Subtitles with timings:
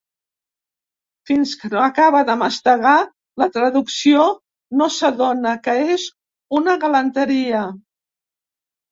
[1.29, 2.93] Fins que no acaba de mastegar
[3.41, 4.23] la traducció
[4.79, 6.07] no s'adona que és
[6.61, 7.61] una galanteria.